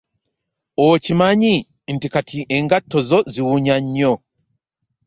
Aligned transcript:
Okimanyi 0.87 1.53
nti 1.93 2.07
kati 2.13 2.39
engatto 2.57 2.97
zo 3.09 3.19
ziwunya 3.33 3.75
nnyo. 3.83 4.13